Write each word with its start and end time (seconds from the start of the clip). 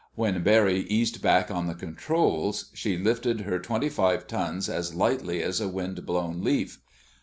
When 0.15 0.41
Barry 0.41 0.79
eased 0.79 1.21
back 1.21 1.51
on 1.51 1.67
the 1.67 1.75
controls 1.75 2.71
she 2.73 2.97
lifted 2.97 3.41
her 3.41 3.59
twenty 3.59 3.87
five 3.87 4.25
tons 4.25 4.67
as 4.67 4.95
lightly 4.95 5.43
as 5.43 5.61
a 5.61 5.67
windblown 5.67 6.43
leaf. 6.43 6.79